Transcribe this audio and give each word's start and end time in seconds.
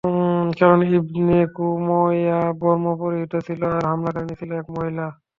কারণ 0.59 0.79
Ibn 0.91 1.37
Qamiah 1.55 2.39
বর্ম 2.61 2.85
পরিহিত 3.01 3.33
ছিল 3.47 3.61
আর 3.71 3.83
হামলাকারিনী 3.85 4.35
ছিল 4.39 4.49
এক 4.53 4.67
মহিলা। 4.75 5.05